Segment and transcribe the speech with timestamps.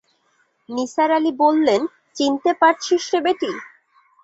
[0.69, 1.81] নিসার আলি বললেন,
[2.15, 3.51] চিনতে পারছিস রে বেটি?